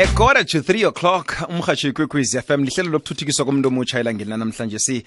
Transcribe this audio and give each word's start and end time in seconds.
ekora 0.00 0.44
to 0.44 0.58
3 0.58 0.86
o'clock 0.86 1.26
umhatsho 1.48 1.88
ikwekwezi 1.88 2.40
fm 2.42 2.64
lihlelo 2.64 2.90
lokuthuthukiswa 2.90 3.44
komuntu 3.44 3.68
omutsha 3.68 4.00
elangeni 4.00 4.30
lanamhlanje 4.30 4.78
si. 4.78 5.04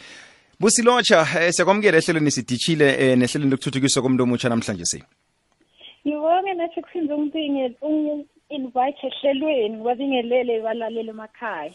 Busilotsha 0.60 1.20
eh, 1.20 1.52
siyakwamukela 1.54 1.98
ehlelweni 1.98 2.32
sidishile 2.32 2.88
eh, 3.02 3.18
nehlelweni 3.18 3.52
lokuthuthukiswa 3.52 4.02
komuntu 4.04 4.24
omutsha 4.24 4.50
namhlanje 4.50 4.86
si. 4.86 5.04
Ngibonge 6.08 6.54
nathi 6.54 6.82
kusinze 6.82 7.14
umpinge 7.14 7.76
ungi-invite 7.82 9.02
ehlelweni 9.08 9.84
babingelele 9.84 10.62
balalele 10.62 11.10
emakhaya. 11.10 11.74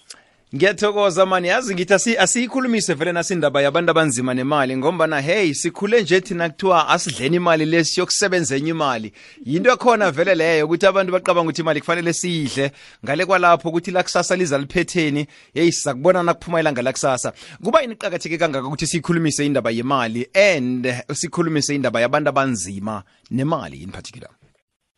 Ngiyathokoza 0.54 1.26
mani. 1.26 1.48
Yazi 1.48 1.74
ngithi 1.74 1.94
asi- 1.94 2.18
asiyikhulumise 2.18 2.94
vele 2.94 3.12
nasindaba 3.12 3.62
yabantu 3.62 3.90
abanzima 3.90 4.34
nemali 4.34 4.76
ngombana 4.76 5.20
hey 5.20 5.54
sikhule 5.54 6.02
nje 6.02 6.20
thina 6.20 6.48
kuthiwa 6.48 6.88
asidleni 6.88 7.36
imali 7.36 7.64
le 7.64 7.84
siyokusebenza 7.84 8.56
enye 8.56 8.70
imali. 8.70 9.12
Yinto 9.44 9.72
ekhona 9.72 10.10
vele 10.10 10.34
leyo 10.34 10.64
ukuthi 10.66 10.86
abantu 10.86 11.12
bacabanga 11.12 11.48
ukuthi 11.48 11.60
imali 11.62 11.80
kufanele 11.80 12.12
siyidle. 12.12 12.70
Ngale 13.04 13.26
kwalapho 13.26 13.68
ukuthi 13.68 13.90
lakusasa 13.90 14.36
liza 14.36 14.58
liphetheni 14.58 15.26
yeyi 15.54 15.72
sizakubona 15.72 16.22
nakuphuma 16.22 16.60
ilanga 16.60 16.82
lakusasa 16.82 17.32
kuba 17.64 17.80
yini 17.80 17.92
iqakatheke 17.92 18.38
kangaka 18.38 18.66
ukuthi 18.66 18.86
siyikhulumise 18.86 19.46
indaba 19.46 19.70
yemali 19.70 20.28
and 20.34 20.94
sikhulumise 21.12 21.74
indaba 21.74 22.00
yabantu 22.00 22.28
abanzima 22.28 23.02
nemali 23.30 23.82
in 23.82 23.90
particular? 23.90 24.30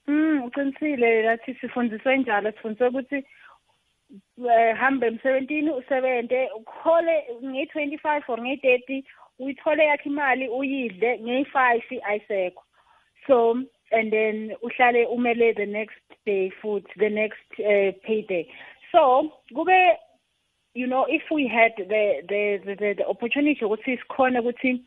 Mm 0.07 0.43
uqinisile 0.45 1.23
lathi 1.23 1.55
sifundiswe 1.61 2.19
njalo 2.19 2.53
sifundiswe 2.53 2.89
ukuthi 2.89 3.25
eh, 4.51 4.77
hambe 4.77 5.07
emsebentini 5.07 5.71
usebente 5.71 6.49
ukhole 6.57 7.25
nge-25 7.45 8.23
or 8.29 8.41
nge-30 8.41 9.05
uyithole 9.39 9.85
yakho 9.85 10.09
imali 10.09 10.49
uyidle 10.49 11.19
ngeyi-5 11.19 12.01
ayisekho. 12.03 12.63
So 13.27 13.63
and 13.93 14.13
then 14.13 14.53
uhlale 14.63 15.07
umele 15.07 15.57
the 15.57 15.67
next 15.67 16.03
day 16.27 16.51
futhi 16.63 16.89
the 16.97 17.09
next 17.09 17.49
uh, 17.59 17.93
payday. 18.07 18.49
So 18.93 19.33
kube 19.55 19.97
you 20.75 20.87
know 20.87 21.07
if 21.09 21.23
we 21.31 21.49
had 21.49 21.73
the 21.77 22.23
the 22.29 22.61
the, 22.65 22.75
the, 22.75 22.95
the 22.99 23.07
opportunity 23.07 23.65
ukuthi 23.65 23.99
sikhone 23.99 24.41
ukuthi 24.41 24.83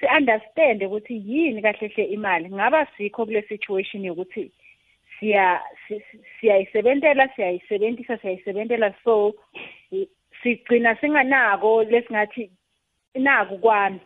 si-understand 0.00 0.82
ukuthi 0.82 1.22
yini 1.26 1.62
kahle 1.62 1.88
hle 1.88 2.04
imali. 2.04 2.50
Ngaba 2.50 2.86
sikho 2.96 3.26
kule 3.26 3.42
situation 3.48 4.04
yokuthi 4.04 4.50
siya 5.20 5.60
si- 5.88 6.02
si- 6.10 6.20
siyayisebentela 6.40 7.28
siyayisebentela 7.36 8.94
so 9.04 9.34
i- 9.92 10.08
sigcina 10.42 10.96
singanako 11.00 11.84
lesingathi 11.84 12.50
naku 13.14 13.58
kwami 13.58 14.00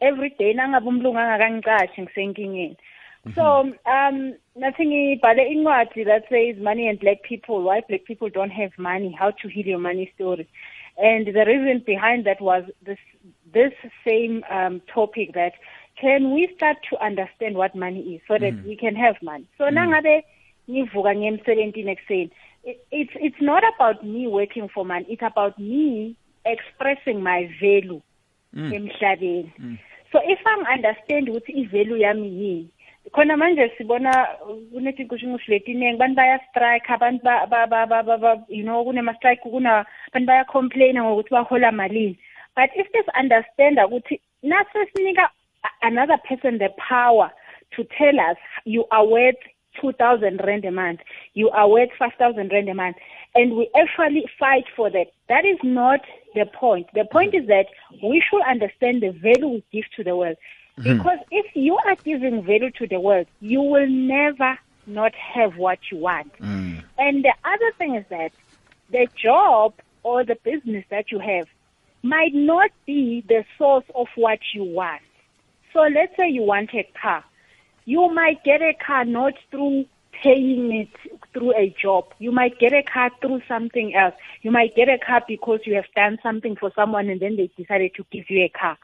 every 0.00 0.30
day 0.38 0.52
nangabe 0.54 0.88
umlungu 0.88 1.18
angakangicashi 1.18 2.02
ngisenkingeni. 2.02 2.76
So 3.34 3.42
um 3.86 4.34
nathi 4.56 4.86
ngibhale 4.86 5.48
incwadi 5.52 6.04
that 6.04 6.28
says 6.28 6.56
money 6.56 6.88
and 6.88 6.98
black 7.00 7.22
people 7.22 7.62
why 7.62 7.80
black 7.88 8.04
people 8.04 8.30
don't 8.30 8.50
have 8.52 8.72
money? 8.78 9.12
How 9.12 9.30
to 9.30 9.48
heal 9.48 9.66
your 9.66 9.78
money 9.78 10.10
story? 10.14 10.48
And 10.96 11.26
the 11.26 11.44
reason 11.44 11.82
behind 11.86 12.26
that 12.26 12.40
was 12.40 12.64
this 12.82 12.98
this 13.52 13.72
same 14.06 14.44
um, 14.50 14.80
topic 14.94 15.34
that 15.34 15.52
can 16.00 16.32
we 16.34 16.48
start 16.56 16.78
to 16.90 17.02
understand 17.02 17.56
what 17.56 17.74
money 17.74 18.00
is 18.14 18.20
so 18.28 18.38
that 18.38 18.54
we 18.66 18.76
can 18.76 18.96
have 18.96 19.16
money? 19.22 19.46
So 19.58 19.64
nangabe 19.64 20.22
ngivuka 20.70 21.14
ngemsebentini 21.14 21.90
ekuseni. 21.90 22.30
It- 22.64 22.80
it's 22.90 23.14
it's 23.20 23.40
not 23.40 23.64
about 23.74 24.02
me 24.02 24.26
working 24.26 24.68
for 24.68 24.84
money 24.84 25.06
it's 25.08 25.22
about 25.22 25.58
me 25.58 26.14
expressing 26.44 27.22
my 27.22 27.46
value 27.60 28.00
emhlabeni. 28.74 29.50
So 30.12 30.18
if 30.26 30.38
angi-understand 30.44 31.28
ukuthi 31.28 31.52
i-value 31.52 31.96
yami 31.98 32.28
yini 32.28 32.68
khona 33.12 33.36
manje 33.36 33.68
sibona 33.78 34.26
kunetikushingushi 34.72 35.50
letiningi 35.50 35.94
abantu 35.96 36.16
bayastrike 36.16 36.92
abantu 36.92 37.22
ba- 37.24 37.46
ba- 37.46 37.66
ba- 37.66 37.86
ba- 37.86 38.02
ba- 38.02 38.18
ba- 38.18 38.44
you 38.48 38.62
know 38.64 38.84
kunema-strike 38.84 39.40
abantu 39.44 40.26
bayacomplaina 40.26 41.02
ngokuthi 41.04 41.30
bahola 41.30 41.72
malini. 41.72 42.18
But 42.56 42.70
if 42.76 42.90
this 42.92 43.06
understanda 43.18 43.86
ukuthi 43.86 44.20
nasesinika 44.42 45.28
another 45.82 46.18
person 46.28 46.58
the 46.58 46.68
power 46.88 47.30
to 47.70 47.84
tell 47.84 48.18
us 48.20 48.36
you 48.64 48.84
are 48.90 49.06
worth 49.06 49.40
2000 49.80 50.40
rand 50.44 50.64
a 50.64 50.70
month. 50.70 51.00
You 51.34 51.50
are 51.50 51.68
worth 51.68 51.90
5000 51.98 52.50
rand 52.52 52.68
a 52.68 52.74
month. 52.74 52.96
And 53.34 53.56
we 53.56 53.70
actually 53.76 54.24
fight 54.38 54.64
for 54.74 54.90
that. 54.90 55.06
That 55.28 55.44
is 55.44 55.58
not 55.62 56.00
the 56.34 56.46
point. 56.46 56.88
The 56.94 57.04
point 57.04 57.34
is 57.34 57.46
that 57.46 57.66
we 58.02 58.22
should 58.28 58.42
understand 58.42 59.02
the 59.02 59.10
value 59.10 59.48
we 59.48 59.64
give 59.72 59.84
to 59.96 60.04
the 60.04 60.16
world. 60.16 60.36
Hmm. 60.76 60.96
Because 60.96 61.18
if 61.30 61.46
you 61.54 61.78
are 61.84 61.96
giving 61.96 62.42
value 62.44 62.70
to 62.72 62.86
the 62.86 63.00
world 63.00 63.26
you 63.40 63.60
will 63.60 63.88
never 63.88 64.58
not 64.86 65.14
have 65.14 65.56
what 65.56 65.78
you 65.90 65.98
want. 65.98 66.32
Hmm. 66.36 66.78
And 66.98 67.24
the 67.24 67.34
other 67.44 67.72
thing 67.78 67.94
is 67.94 68.04
that 68.10 68.32
the 68.90 69.08
job 69.16 69.74
or 70.02 70.24
the 70.24 70.36
business 70.36 70.84
that 70.90 71.10
you 71.10 71.18
have 71.18 71.46
might 72.02 72.34
not 72.34 72.70
be 72.86 73.22
the 73.28 73.44
source 73.58 73.84
of 73.94 74.08
what 74.16 74.38
you 74.54 74.64
want. 74.64 75.02
So 75.72 75.80
let's 75.80 76.16
say 76.16 76.28
you 76.28 76.42
want 76.42 76.74
a 76.74 76.88
car 77.00 77.24
you 77.84 78.12
might 78.12 78.42
get 78.44 78.62
a 78.62 78.72
car 78.74 79.04
not 79.04 79.34
through 79.50 79.86
paying 80.22 80.72
it 80.72 81.12
through 81.32 81.54
a 81.56 81.74
job. 81.80 82.04
You 82.18 82.32
might 82.32 82.58
get 82.58 82.72
a 82.72 82.82
car 82.82 83.10
through 83.20 83.40
something 83.48 83.94
else. 83.94 84.14
You 84.42 84.50
might 84.50 84.74
get 84.74 84.88
a 84.88 84.98
car 84.98 85.22
because 85.26 85.60
you 85.64 85.74
have 85.74 85.86
done 85.96 86.18
something 86.22 86.56
for 86.56 86.70
someone 86.74 87.08
and 87.08 87.20
then 87.20 87.36
they 87.36 87.50
decided 87.56 87.94
to 87.94 88.04
give 88.10 88.24
you 88.28 88.44
a 88.44 88.48
car. 88.48 88.76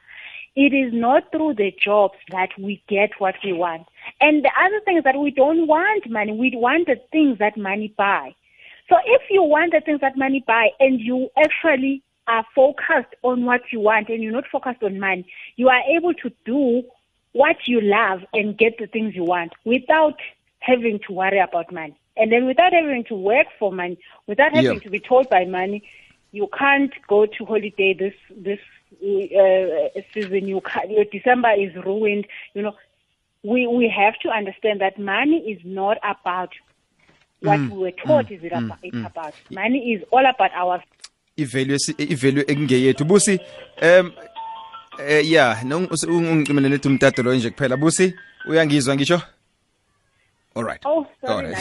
It 0.55 0.73
is 0.73 0.91
not 0.91 1.31
through 1.31 1.55
the 1.55 1.71
jobs 1.83 2.15
that 2.31 2.49
we 2.57 2.81
get 2.87 3.11
what 3.19 3.35
we 3.43 3.53
want. 3.53 3.87
And 4.19 4.43
the 4.43 4.51
other 4.59 4.79
thing 4.85 4.97
is 4.97 5.03
that 5.03 5.19
we 5.19 5.29
don't 5.29 5.67
want 5.67 6.09
money. 6.09 6.31
We 6.31 6.51
want 6.55 6.87
the 6.87 6.95
things 7.11 7.37
that 7.37 7.57
money 7.57 7.93
buy. 7.95 8.33
So 8.89 8.95
if 9.05 9.21
you 9.29 9.43
want 9.43 9.73
the 9.73 9.81
things 9.81 10.01
that 10.01 10.17
money 10.17 10.43
buy 10.47 10.69
and 10.79 10.99
you 10.99 11.29
actually 11.37 12.01
are 12.27 12.45
focused 12.55 13.13
on 13.21 13.45
what 13.45 13.61
you 13.71 13.79
want 13.79 14.09
and 14.09 14.23
you're 14.23 14.31
not 14.31 14.45
focused 14.51 14.81
on 14.81 14.99
money, 14.99 15.27
you 15.57 15.69
are 15.69 15.81
able 15.95 16.13
to 16.15 16.31
do 16.45 16.83
what 17.41 17.57
you 17.71 17.79
love 17.81 18.19
and 18.33 18.57
get 18.57 18.73
the 18.79 18.87
things 18.87 19.15
you 19.15 19.23
want 19.23 19.51
without 19.73 20.17
having 20.59 20.99
to 21.07 21.13
worry 21.13 21.39
about 21.39 21.71
money. 21.71 21.95
And 22.19 22.31
then 22.31 22.43
without 22.51 22.73
having 22.73 23.03
to 23.09 23.15
work 23.15 23.47
for 23.59 23.71
money, 23.71 23.97
without 24.31 24.51
having 24.59 24.79
Yeah. 24.79 24.85
to 24.85 24.89
be 24.89 24.99
told 24.99 25.29
by 25.29 25.45
money, 25.45 25.79
you 26.31 26.47
can't 26.61 26.93
go 27.07 27.19
to 27.35 27.45
holiday 27.45 27.91
this 28.03 28.17
this 28.47 28.59
uh, 29.41 30.01
season. 30.13 30.41
You 30.53 30.61
can't, 30.69 30.89
your 30.95 31.05
December 31.17 31.51
is 31.65 31.71
ruined. 31.89 32.25
You 32.55 32.61
know, 32.63 32.73
we 33.51 33.59
we 33.79 33.85
have 34.01 34.15
to 34.23 34.29
understand 34.39 34.81
that 34.81 34.95
money 34.99 35.39
is 35.53 35.61
not 35.63 35.97
about 36.13 36.51
what 37.41 37.59
we 37.71 37.77
were 37.77 37.91
taught 38.05 38.31
is 38.31 38.43
it 38.43 38.51
about, 38.51 38.79
it's 38.81 38.97
about. 39.11 39.33
Money 39.51 39.79
is 39.93 40.01
all 40.11 40.25
about 40.35 40.51
our 40.55 40.77
ivalue 41.37 41.77
ivalue 41.99 42.43
ekungeyethu 42.51 43.05
busi 43.05 43.39
um 43.81 44.11
eh 44.99 45.31
yeah 45.31 45.63
ungicimele 46.07 46.69
nethi 46.69 46.87
umtato 46.87 47.23
lo 47.23 47.35
nje 47.35 47.49
kuphela. 47.49 47.77
Busi 47.77 48.13
uyangizwa 48.49 48.95
ngisho 48.95 49.21
alright 50.55 50.81
Oh, 50.85 51.05
sorry, 51.25 51.55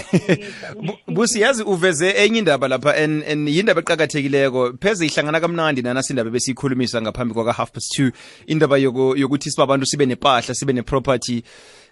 busi 1.08 1.40
yazi 1.40 1.62
uveze 1.62 2.10
enye 2.10 2.38
indaba 2.38 2.68
lapha 2.68 2.94
and 2.96 3.22
and 3.24 3.48
yindaba 3.48 3.80
eqakathekileko. 3.80 4.72
Pheze 4.80 5.06
ihlangana 5.06 5.40
kamnandi 5.40 5.82
nanasindaba 5.82 6.30
besiyikhulumisa 6.30 7.02
ngaphambi 7.02 7.34
kwaka 7.34 7.52
half 7.52 7.72
past 7.72 7.92
two. 7.96 8.10
Indaba 8.46 8.78
yoku- 8.78 9.16
yokuthi 9.18 9.50
sibabantu 9.50 9.86
sibe 9.86 10.06
nepahla 10.06 10.54
sibe 10.54 10.72
neproperty. 10.72 11.42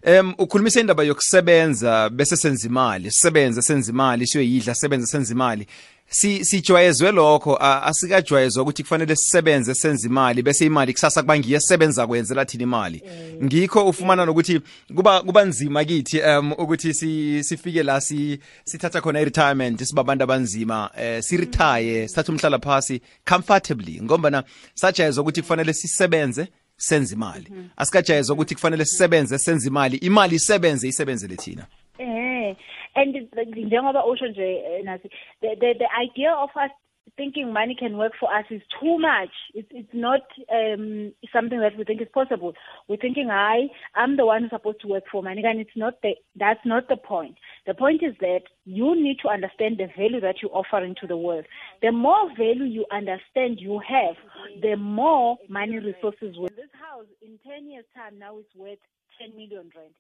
Um 0.07 0.35
ukhulumisa 0.39 0.81
indaba 0.81 1.03
yokusebenza 1.05 2.11
bese 2.11 2.37
senza 2.37 2.67
imali. 2.69 3.11
Sisebenze 3.11 3.63
senza 3.63 3.93
imali 3.93 4.27
siyoyidla 4.27 4.75
sebenze 4.75 5.07
senza 5.07 5.33
imali. 5.35 5.67
Si 6.15 6.45
sijwayezwe 6.45 7.13
lokho 7.13 7.57
a- 7.61 7.83
asikajwayezwa 7.83 8.63
ukuthi 8.63 8.83
kufanele 8.83 9.17
sisebenze 9.17 9.75
senze 9.75 10.07
imali 10.09 10.43
bese 10.43 10.67
imali 10.67 10.93
kusasa 10.93 11.23
kuba 11.23 11.39
ngiye 11.39 11.61
sebenza 11.61 12.07
kwenzela 12.07 12.45
thina 12.45 12.63
imali. 12.63 13.03
Ngikho 13.45 13.89
ufumana 13.89 14.25
nokuthi 14.27 14.61
kuba 14.95 15.21
kuba 15.23 15.45
nzima 15.45 15.85
kithi 15.85 16.21
um 16.21 16.53
ukuthi 16.53 16.95
si 16.95 17.45
sifike 17.45 17.83
la 17.83 18.01
si 18.01 18.39
sithatha 18.65 19.01
khona 19.01 19.21
i-retirement 19.21 19.83
sibabantu 19.85 20.25
abanzima 20.25 20.91
eh 20.97 21.23
siretire 21.23 22.09
sithatha 22.09 22.33
umhlala 22.33 22.59
phasi 22.59 23.01
comfortably. 23.29 24.01
Ngombana 24.03 24.45
sajayezwa 24.75 25.23
ukuthi 25.23 25.43
kufanele 25.43 25.73
sisebenze 25.73 26.49
senze 26.77 27.15
imali. 27.15 27.47
Asikajayezwa 27.77 28.35
ukuthi 28.35 28.55
kufanele 28.55 28.85
sisebenze 28.85 29.39
senze 29.39 29.69
imali 29.69 29.97
imali 29.97 30.37
isebenze 30.37 30.89
isebenzele 30.89 31.37
thina. 31.37 31.67
Eh, 31.99 32.55
and 32.97 33.15
the- 33.33 33.45
njengoba 33.45 34.05
usho 34.05 34.27
nje 34.29 34.57
eh, 34.57 34.83
nasi 34.85 35.09
the, 35.41 35.55
the 35.57 35.75
the 35.75 35.89
idea 36.03 36.33
of 36.35 36.51
us 36.57 36.71
thinking 37.17 37.53
money 37.53 37.77
can 37.79 37.97
work 37.97 38.13
for 38.19 38.29
us 38.35 38.45
is 38.51 38.63
too 38.81 38.99
much. 38.99 39.31
It's 39.55 39.69
it's 39.71 39.95
not 39.95 40.23
um 40.51 41.13
something 41.33 41.61
that 41.61 41.77
we 41.79 41.85
think 41.85 42.01
is 42.03 42.09
possible. 42.13 42.55
We're 42.89 42.97
thinking, 42.97 43.31
I 43.31 43.69
I'm 43.95 44.17
the 44.17 44.27
one 44.27 44.43
who's 44.43 44.51
supposed 44.51 44.81
to 44.81 44.89
work 44.89 45.05
for 45.13 45.23
money, 45.23 45.43
and 45.45 45.61
it's 45.61 45.77
not 45.77 46.01
the 46.03 46.15
that's 46.35 46.65
not 46.65 46.89
the 46.89 46.97
point. 46.97 47.37
The 47.67 47.75
point 47.75 48.03
is 48.03 48.15
that 48.21 48.43
you 48.65 48.97
need 49.01 49.19
to 49.23 49.29
understand 49.29 49.79
the 49.79 49.87
value 49.97 50.21
that 50.21 50.37
you're 50.43 50.57
offering 50.57 50.97
to 51.01 51.07
the 51.07 51.17
world. 51.17 51.45
The 51.83 51.93
more 51.93 52.29
value 52.37 52.65
you 52.65 52.87
understand 52.91 53.61
you 53.61 53.81
have, 53.87 54.17
the 54.63 54.75
more 54.77 55.37
money 55.49 55.79
resources 55.79 56.37
will. 56.37 56.49
This 56.49 56.73
house 56.73 57.07
in 57.23 57.39
ten 57.47 57.71
years' 57.71 57.85
time 57.95 58.19
now 58.19 58.39
is 58.39 58.47
worth 58.57 58.79
ten 59.21 59.31
million 59.37 59.71
rand 59.77 59.95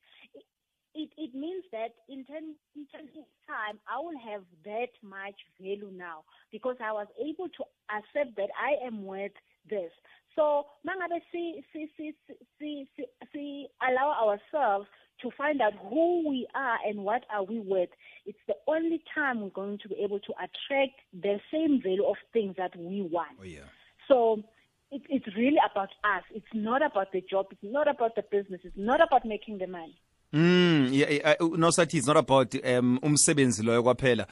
it, 0.94 1.10
it 1.16 1.34
means 1.34 1.64
that 1.72 1.94
in 2.08 2.24
10, 2.24 2.54
in 2.76 2.86
10 2.94 3.08
years 3.14 3.26
time, 3.46 3.78
I 3.88 3.98
will 3.98 4.18
have 4.30 4.42
that 4.64 4.92
much 5.02 5.36
value 5.60 5.90
now 5.92 6.24
because 6.52 6.76
I 6.82 6.92
was 6.92 7.06
able 7.20 7.48
to 7.48 7.64
accept 7.90 8.36
that 8.36 8.50
I 8.54 8.86
am 8.86 9.04
worth 9.04 9.32
this. 9.68 9.90
So, 10.36 10.66
mangabe 10.86 11.20
si, 11.30 11.64
si, 11.72 11.90
si, 11.96 12.14
si, 12.26 12.34
si, 12.58 12.88
si, 12.96 13.04
si 13.32 13.66
allow 13.82 14.12
ourselves 14.12 14.86
to 15.22 15.30
find 15.36 15.60
out 15.60 15.74
who 15.88 16.28
we 16.28 16.46
are 16.54 16.78
and 16.86 17.04
what 17.04 17.24
are 17.32 17.44
we 17.44 17.60
worth, 17.60 17.90
it's 18.26 18.38
the 18.48 18.56
only 18.66 19.02
time 19.14 19.40
we're 19.40 19.50
going 19.50 19.78
to 19.78 19.88
be 19.88 19.96
able 20.02 20.18
to 20.20 20.32
attract 20.32 20.98
the 21.12 21.38
same 21.52 21.80
value 21.80 22.04
of 22.04 22.16
things 22.32 22.54
that 22.58 22.74
we 22.76 23.00
want. 23.00 23.36
oh 23.40 23.44
yeah 23.44 23.68
So 24.08 24.42
it, 24.90 25.02
it's 25.08 25.26
really 25.36 25.58
about 25.70 25.90
us. 26.04 26.22
It's 26.34 26.46
not 26.52 26.84
about 26.84 27.12
the 27.12 27.20
job. 27.20 27.46
It's 27.50 27.60
not 27.62 27.88
about 27.88 28.16
the 28.16 28.24
business. 28.30 28.60
It's 28.64 28.76
not 28.76 29.00
about 29.00 29.24
making 29.24 29.58
the 29.58 29.66
money. 29.66 30.00
Mm, 30.34 30.88
yeah, 30.92 31.10
yeah, 31.10 31.34
uh, 31.40 31.56
no 31.56 31.70
sathi 31.70 31.98
it's 31.98 32.06
not 32.08 32.16
about 32.16 32.54
um 32.64 32.98
umsebenzi 33.02 33.62
loyo 33.62 33.82
kwaphela. 33.82 34.26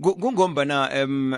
Ku- 0.00 0.14
Kungombana 0.14 1.02
um 1.04 1.34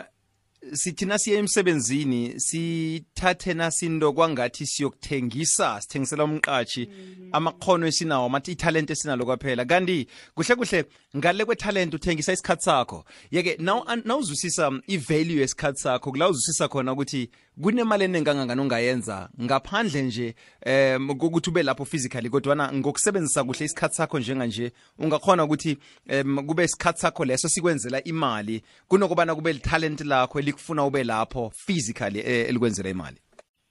sithina 0.72 1.18
siye 1.18 1.38
emsebenzini 1.38 2.40
sithathe 2.40 3.54
nasinto 3.54 4.12
kwangathi 4.12 4.66
siyokuthengisa 4.66 5.80
sithengisela 5.80 6.24
umqashi 6.24 6.88
amakhono 7.32 7.86
esinawo 7.86 8.26
amathi 8.26 8.52
italent 8.52 8.90
esinalo 8.90 9.24
kwaphela. 9.24 9.64
Kanti 9.64 10.06
kuhle 10.34 10.54
kuhle 10.56 10.84
ngale 11.16 11.44
kwetalent 11.44 11.94
uthengisa 11.94 12.32
isikhathi 12.32 12.62
sakho. 12.62 13.04
Yeke 13.30 13.56
naw- 13.56 14.02
nawuzwisisa 14.04 14.70
i-value 14.86 15.40
yesikhathi 15.40 15.78
sakho 15.80 16.10
kula 16.10 16.28
uzwisisa 16.28 16.68
khona 16.68 16.92
ukuthi 16.92 17.30
kunemali 17.62 18.04
eningi 18.04 18.24
kangangani 18.24 18.60
ongayenza 18.60 19.28
ngaphandle 19.42 20.02
nje 20.02 20.34
um 20.66 21.08
kokuthi 21.18 21.50
ube 21.50 21.62
lapho 21.62 21.84
physically 21.84 22.30
kodwana 22.30 22.72
ngokusebenzisa 22.72 23.44
kuhle 23.44 23.64
isikhathi 23.64 23.94
sakho 23.94 24.18
njenganje 24.18 24.72
ungakhona 24.98 25.44
ukuthi 25.44 25.78
um 26.24 26.46
kube 26.46 26.64
isikhathi 26.64 27.00
sakho 27.00 27.24
leso 27.24 27.48
sikwenzela 27.48 28.04
imali 28.04 28.62
kunokubana 28.88 29.34
kube 29.34 29.52
lithalent 29.52 30.00
lakho 30.00 30.38
elikufuna 30.38 30.84
ube 30.84 31.04
lapho 31.04 31.50
physically 31.50 32.18
eh, 32.18 32.48
elikwenzela 32.48 32.90
imali 32.90 33.16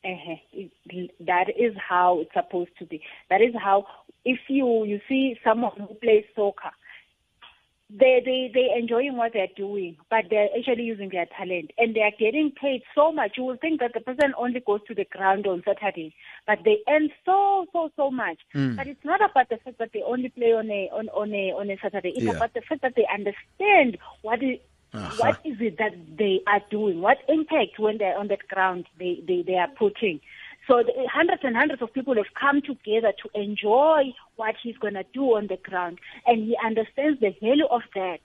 uh 0.03 0.37
That 1.19 1.49
is 1.49 1.73
how 1.89 2.19
it's 2.21 2.33
supposed 2.33 2.71
to 2.79 2.85
be. 2.85 3.01
That 3.29 3.41
is 3.41 3.53
how, 3.61 3.85
if 4.23 4.39
you 4.47 4.85
you 4.85 4.99
see 5.09 5.37
someone 5.43 5.73
who 5.77 5.93
plays 5.95 6.23
soccer, 6.35 6.71
they 7.89 8.21
they 8.23 8.51
they 8.53 8.67
enjoying 8.77 9.15
what 9.15 9.31
they're 9.33 9.47
doing, 9.55 9.95
but 10.09 10.25
they're 10.29 10.49
actually 10.57 10.83
using 10.83 11.09
their 11.09 11.25
talent, 11.25 11.71
and 11.77 11.95
they 11.95 12.01
are 12.01 12.11
getting 12.19 12.51
paid 12.51 12.83
so 12.93 13.11
much. 13.13 13.37
You 13.37 13.43
will 13.43 13.57
think 13.57 13.79
that 13.79 13.93
the 13.93 14.01
person 14.01 14.33
only 14.37 14.59
goes 14.59 14.81
to 14.87 14.93
the 14.93 15.05
ground 15.05 15.47
on 15.47 15.63
Saturday, 15.65 16.13
but 16.45 16.59
they 16.65 16.79
earn 16.89 17.09
so 17.25 17.65
so 17.71 17.89
so 17.95 18.11
much. 18.11 18.39
Hmm. 18.51 18.75
But 18.75 18.87
it's 18.87 19.05
not 19.05 19.21
about 19.21 19.47
the 19.49 19.57
fact 19.63 19.77
that 19.79 19.91
they 19.93 20.03
only 20.03 20.29
play 20.29 20.51
on 20.53 20.69
a 20.69 20.89
on 20.91 21.07
on 21.09 21.33
a 21.33 21.51
on 21.53 21.69
a 21.69 21.77
Saturday. 21.81 22.09
It's 22.09 22.25
Yeah. 22.25 22.31
about 22.31 22.53
the 22.53 22.61
fact 22.61 22.81
that 22.81 22.95
they 22.95 23.07
understand 23.13 23.97
what 24.21 24.43
is 24.43 24.59
Aha. 24.93 25.05
Uh-huh. 25.05 25.15
what 25.17 25.39
is 25.45 25.57
it 25.59 25.77
that 25.77 25.93
they 26.17 26.41
are 26.47 26.61
doing? 26.69 27.01
What 27.01 27.17
impact 27.29 27.77
when 27.79 27.97
they're 27.97 28.17
on 28.17 28.27
that 28.29 28.47
ground 28.47 28.87
they, 28.99 29.21
they, 29.27 29.43
they 29.45 29.55
are 29.55 29.67
putting? 29.77 30.19
So 30.67 30.83
the 30.83 30.93
hundreds 31.07 31.43
and 31.43 31.55
hundreds 31.55 31.81
of 31.81 31.93
people 31.93 32.15
have 32.15 32.31
come 32.39 32.61
together 32.61 33.13
to 33.23 33.29
enjoy 33.41 34.13
what 34.35 34.55
he's 34.61 34.77
going 34.77 34.95
to 34.95 35.05
do 35.13 35.35
on 35.37 35.47
the 35.47 35.57
ground. 35.57 35.97
And 36.25 36.43
he 36.43 36.57
understands 36.65 37.19
the 37.21 37.31
value 37.41 37.65
of 37.71 37.83
that. 37.95 38.19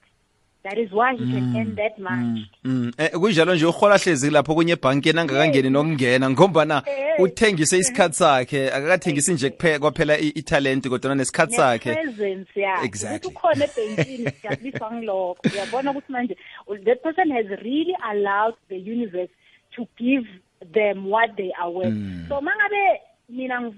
That 0.65 0.79
is 0.79 0.93
why 0.93 1.15
he 1.17 1.25
can 1.33 1.57
earn 1.57 1.75
that 1.75 1.99
much. 1.99 2.47
Mm, 2.65 2.93
eh, 2.99 3.11
kunjalo 3.11 3.55
nje 3.55 3.67
uhola 3.67 3.97
hlezi 3.99 4.31
lapho 4.31 4.55
kunye 4.55 4.73
ebhankeni 4.73 5.21
angakangeni 5.21 5.71
nokungena 5.71 6.31
ngombana 6.31 6.83
Eh. 6.87 7.21
uthengise 7.21 7.79
isikhathi 7.79 8.15
sakhe 8.15 8.71
akakathengisi 8.71 9.33
nje 9.35 9.49
kuphe- 9.49 9.79
kwaphela 9.79 10.19
i- 10.19 10.29
italent 10.29 10.89
kodwa 10.89 11.15
nesikhathi 11.15 11.55
sakhe 11.57 11.95
presence 11.95 12.51
yeah 12.61 12.85
Exactly. 12.85 13.17
ukuthi 13.17 13.29
ukhona 13.29 13.65
ebhentshini 13.65 14.31
siyabiswa 14.31 14.93
ngilokho 14.93 15.37
uyabona 15.55 15.91
ukuthi 15.91 16.13
manje 16.13 16.37
that 16.85 17.03
person 17.03 17.33
has 17.33 17.47
really 17.47 17.95
allowed 18.11 18.55
the 18.69 18.77
universe 18.77 19.33
to 19.77 19.87
give 19.99 20.27
them 20.75 21.05
what 21.05 21.31
they 21.37 21.53
are 21.61 21.71
worth 21.71 21.95
so 22.29 22.41
mangabe 22.41 22.99
mina 23.29 23.71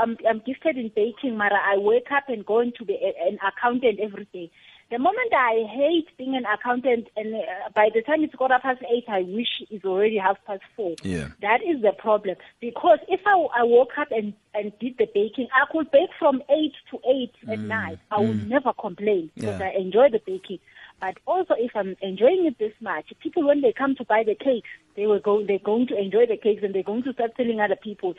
I'm, 0.00 0.16
I'm 0.28 0.42
gifted 0.44 0.76
in 0.76 0.90
baking 0.94 1.36
mara 1.36 1.58
I 1.64 1.78
wake 1.78 2.10
up 2.10 2.28
and 2.28 2.44
go 2.44 2.60
into 2.60 2.84
the, 2.84 2.94
an 3.28 3.38
accountant 3.46 4.00
every 4.00 4.26
day 4.32 4.50
the 4.88 4.98
moment 4.98 5.32
I 5.32 5.64
hate 5.68 6.06
being 6.16 6.36
an 6.36 6.44
accountant 6.46 7.08
and 7.16 7.34
uh, 7.34 7.40
by 7.74 7.88
the 7.92 8.02
time 8.02 8.22
it's 8.22 8.34
quarter 8.34 8.58
past 8.62 8.80
eight 8.82 9.04
I 9.08 9.22
wish 9.22 9.62
it's 9.70 9.84
already 9.84 10.16
half 10.16 10.38
past 10.46 10.62
four 10.76 10.94
Yeah. 11.02 11.28
that 11.42 11.60
is 11.62 11.82
the 11.82 11.92
problem 11.98 12.36
because 12.60 12.98
if 13.08 13.20
I, 13.26 13.32
I 13.60 13.62
woke 13.64 13.98
up 13.98 14.08
and, 14.10 14.32
and 14.54 14.72
did 14.78 14.96
the 14.98 15.06
baking, 15.12 15.48
I 15.54 15.70
could 15.70 15.90
bake 15.90 16.10
from 16.18 16.42
8 16.48 16.72
to 16.90 16.98
8 17.06 17.52
at 17.52 17.58
night. 17.58 17.98
I 18.10 18.20
would 18.20 18.48
never 18.48 18.72
complain 18.72 19.30
because 19.34 19.56
Mm. 19.56 19.60
Yeah. 19.60 19.66
I 19.66 19.80
enjoy 19.80 20.08
the 20.10 20.20
baking. 20.26 20.60
But 20.98 21.18
also, 21.26 21.54
if 21.58 21.76
I'm 21.76 21.94
enjoying 22.00 22.46
it 22.46 22.58
this 22.58 22.72
much, 22.80 23.12
people 23.20 23.46
when 23.46 23.60
they 23.60 23.72
come 23.72 23.94
to 23.96 24.04
buy 24.04 24.22
the 24.24 24.34
cakes, 24.34 24.68
they 24.96 25.06
will 25.06 25.20
go. 25.20 25.44
They're 25.44 25.58
going 25.58 25.86
to 25.88 25.98
enjoy 25.98 26.24
the 26.26 26.38
cakes 26.38 26.62
and 26.64 26.74
they're 26.74 26.82
going 26.82 27.02
to 27.02 27.12
start 27.12 27.36
telling 27.36 27.60
other 27.60 27.76
people. 27.76 28.14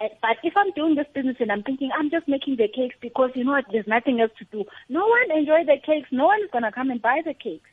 Uh, 0.00 0.08
But 0.20 0.36
if 0.42 0.56
I'm 0.56 0.72
doing 0.72 0.96
this 0.96 1.06
business 1.14 1.36
and 1.38 1.52
I'm 1.52 1.62
thinking 1.62 1.90
I'm 1.96 2.10
just 2.10 2.26
making 2.26 2.56
the 2.56 2.66
cakes 2.68 2.96
because 3.00 3.30
you 3.36 3.44
know 3.44 3.52
what, 3.52 3.66
there's 3.70 3.86
nothing 3.86 4.20
else 4.20 4.32
to 4.40 4.44
do. 4.50 4.64
No 4.88 5.06
one 5.06 5.30
enjoy 5.38 5.62
the 5.64 5.78
cakes. 5.78 6.08
No 6.10 6.26
one 6.26 6.40
is 6.42 6.50
gonna 6.52 6.72
come 6.72 6.90
and 6.90 7.00
buy 7.00 7.20
the 7.24 7.34
cakes. 7.34 7.70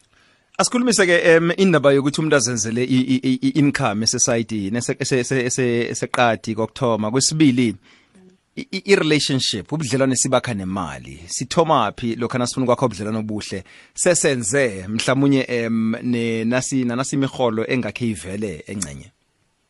asikhulumise 0.60 1.06
ke 1.06 1.16
em 1.26 1.52
indaba 1.58 1.92
yokuthi 1.94 2.22
umuntu 2.22 2.36
azenzele 2.36 2.84
i-income 2.84 4.04
esesayidini 4.04 4.78
ese- 4.78 4.96
ese- 5.00 5.20
ese- 5.20 5.46
ese- 5.46 5.88
eseqadi 5.90 6.56
kokuthoma 6.56 7.12
kwesibili 7.12 7.76
i-relationship 8.56 9.72
ubudlelwane 9.72 10.16
sibakha 10.16 10.54
nemali. 10.54 11.20
Sithoma 11.28 11.92
phi 11.92 12.16
lokho 12.16 12.38
nasifuna 12.38 12.64
ukwakha 12.64 12.86
ubudlelwane 12.86 13.18
obuhle? 13.18 13.64
Sesenze 13.94 14.88
mhlawumunye 14.88 15.46
em 15.48 15.96
ne- 16.02 16.46
nasi 16.46 16.86
nanasi 16.86 17.16
imiholo 17.16 17.66
engakhe 17.68 18.06
ivele 18.08 18.64
engcenye. 18.68 19.12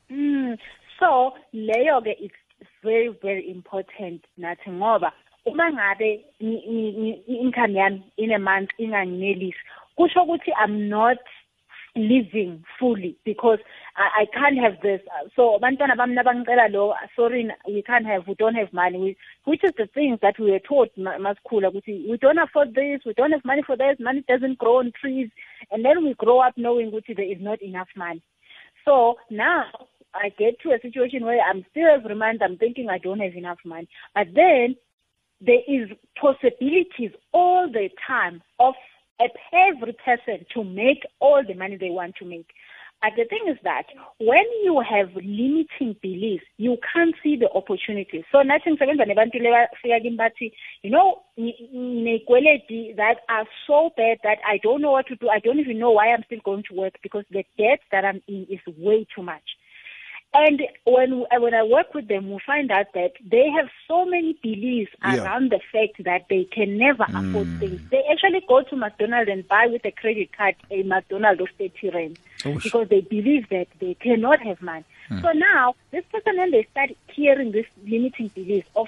Mm, 0.10 0.58
so 1.00 1.34
leyo 1.54 2.02
ke 2.02 2.14
it's 2.20 2.36
very 2.84 3.10
very 3.22 3.50
important 3.50 4.22
nathi 4.38 4.70
ngoba 4.70 5.12
uma 5.46 5.72
ngabe 5.74 6.22
i-income 6.40 7.74
yami 7.74 8.04
in 8.18 8.32
a 8.34 8.40
month 8.40 8.70
inganginelisi 8.78 9.58
kusho 9.98 10.24
ukuthi 10.24 10.52
I'm 10.64 10.90
not 10.90 11.18
living 11.96 12.64
fully 12.80 13.18
because 13.24 13.60
I, 13.96 14.24
I 14.24 14.26
can't 14.34 14.58
have 14.60 14.82
this. 14.82 15.02
So 15.36 15.58
sorry 17.16 17.50
we 17.68 17.82
can't 17.82 18.06
have 18.06 18.28
we 18.28 18.36
don't 18.36 18.56
have 18.56 18.74
money 18.74 18.98
we, 19.00 19.18
which 19.46 19.64
is 19.64 19.72
the 19.78 19.88
things 19.94 20.20
that 20.22 20.38
we 20.40 20.52
were 20.52 20.60
taught 20.60 20.90
masikhula 20.98 21.72
ukuthi 21.72 22.10
we 22.10 22.18
don't 22.18 22.38
afford 22.38 22.75
this 22.75 23.02
we 23.06 23.14
don't 23.14 23.32
have 23.32 23.46
money 23.46 23.64
for 23.66 23.78
this 23.78 23.98
money 24.00 24.24
doesn't 24.28 24.58
grow 24.58 24.80
on 24.80 24.92
trees 25.00 25.30
and 25.72 25.86
then 25.86 26.04
we 26.04 26.14
grow 26.16 26.40
up 26.40 26.54
knowing 26.58 26.92
ukuthi 26.92 27.16
there 27.16 27.32
is 27.32 27.40
not 27.40 27.62
enough 27.62 27.90
money 27.96 28.22
so 28.86 29.16
now 29.30 29.66
I 30.14 30.30
get 30.30 30.60
to 30.62 30.72
a 30.72 30.80
situation 30.82 31.25
where 31.25 31.42
I'm 31.42 31.66
still 31.72 31.88
every 31.94 32.16
month 32.16 32.42
I'm 32.42 32.58
thinking 32.58 32.90
I 32.90 33.00
don't 33.00 33.20
have 33.20 33.34
enough 33.34 33.58
money. 33.66 33.90
But 34.14 34.28
then 34.34 34.75
there 35.42 35.60
is 35.68 35.90
possibilities 36.20 37.12
all 37.34 37.68
the 37.72 37.90
time 38.08 38.42
of 38.60 38.75
of 39.19 39.31
every 39.53 39.93
person 39.93 40.45
to 40.53 40.63
make 40.63 41.03
all 41.19 41.43
the 41.48 41.53
money 41.53 41.77
they 41.77 41.89
want 41.89 42.15
to 42.17 42.25
make. 42.25 42.48
But 43.01 43.13
the 43.17 43.25
thing 43.25 43.45
is 43.48 43.57
that 43.63 43.86
when 44.19 44.45
you 44.63 44.81
have 44.81 45.10
limiting 45.15 45.95
beliefs, 46.01 46.45
you 46.57 46.77
can't 46.91 47.13
see 47.22 47.36
the 47.36 47.50
opportunities. 47.51 48.24
So 48.31 48.39
nathi 48.39 48.72
ngisebenza 48.72 49.05
nebantu 49.05 49.39
lebafika 49.39 50.01
kimi 50.01 50.17
bathi, 50.17 50.51
you 50.81 50.89
know, 50.89 51.22
nginekweledi 51.38 52.95
that 52.95 53.17
are 53.29 53.45
so 53.67 53.91
bad 53.95 54.17
that 54.24 54.39
I 54.48 54.57
don't 54.63 54.81
know 54.81 54.91
what 54.91 55.07
to 55.07 55.15
do. 55.15 55.29
I 55.29 55.39
don't 55.39 55.60
even 55.60 55.77
know 55.77 55.91
why 55.91 56.07
I'm 56.07 56.24
still 56.25 56.39
going 56.43 56.63
to 56.69 56.74
work 56.74 56.95
because 57.03 57.25
the 57.29 57.43
debt 57.57 57.79
that 57.91 58.05
I'm 58.05 58.22
in 58.27 58.48
is 58.50 58.62
way 58.75 59.05
too 59.15 59.22
much. 59.22 59.43
And 60.34 60.62
when 60.84 61.25
uh, 61.32 61.39
when 61.39 61.53
I 61.53 61.63
work 61.63 61.94
with 61.94 62.10
them, 62.10 62.29
we 62.29 62.39
find 62.46 62.70
out 62.70 62.88
that 62.94 63.13
they 63.25 63.50
have 63.51 63.70
so 63.88 64.05
many 64.05 64.38
beliefs 64.44 64.91
Yeah. 65.01 65.24
around 65.24 65.51
the 65.51 65.62
fact 65.72 66.03
that 66.03 66.25
they 66.29 66.44
can 66.44 66.77
never 66.77 67.03
afford 67.03 67.48
hmm. 67.48 67.60
things. 67.60 67.82
They 67.89 68.03
actually 68.12 68.44
go 68.46 68.62
to 68.63 68.75
McDonald's 68.75 69.32
and 69.32 69.48
buy 69.48 69.67
with 69.67 69.86
a 69.86 69.91
credit 69.91 70.36
card 70.36 70.55
a 70.72 70.84
McDonald's 70.84 71.41
of 71.41 71.48
30 71.58 71.89
rand 71.89 72.20
oh, 72.46 72.50
Oosh. 72.50 72.63
because 72.63 72.89
they 72.89 73.01
believe 73.01 73.48
that 73.50 73.67
they 73.79 73.94
cannot 73.94 74.41
have 74.41 74.62
money. 74.62 74.84
Hmm. 75.08 75.22
So 75.22 75.32
now, 75.32 75.75
this 75.91 76.03
person, 76.12 76.38
when 76.38 76.51
they 76.51 76.67
start 76.70 76.91
hearing 77.08 77.51
this 77.51 77.67
limiting 77.86 78.27
beliefs 78.29 78.67
of 78.75 78.88